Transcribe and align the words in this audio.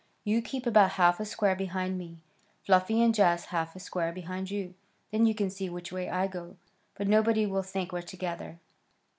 You 0.23 0.41
keep 0.41 0.65
about 0.65 0.93
half 0.93 1.19
a 1.19 1.25
square 1.25 1.55
behind 1.55 1.99
me, 1.99 2.17
Fluffy, 2.65 3.03
and 3.03 3.13
Jaz 3.13 3.41
about 3.41 3.45
half 3.49 3.75
a 3.75 3.79
square 3.79 4.11
behind 4.11 4.49
you. 4.49 4.73
Then 5.11 5.27
you 5.27 5.35
can 5.35 5.51
see 5.51 5.69
which 5.69 5.91
way 5.91 6.09
I 6.09 6.25
go, 6.25 6.57
but 6.95 7.07
nobody 7.07 7.45
will 7.45 7.61
think 7.61 7.91
we're 7.91 8.01
together." 8.01 8.57